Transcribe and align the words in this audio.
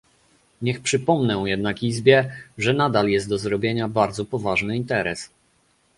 Niech 0.61 0.79
przypomnę 0.81 1.43
jednak 1.45 1.83
Izbie, 1.83 2.33
że 2.57 2.73
nadal 2.73 3.09
jest 3.09 3.29
do 3.29 3.37
zrobienia 3.37 3.87
bardzo 3.87 4.25
poważny 4.25 4.77
interes 4.77 5.29